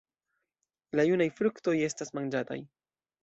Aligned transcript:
La 0.99 1.05
junaj 1.09 1.27
fruktoj 1.41 1.75
estas 1.91 2.13
manĝataj. 2.21 2.61